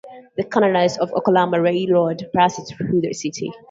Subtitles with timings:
[0.35, 3.53] The Kansas and Oklahoma Railroad passes through the city.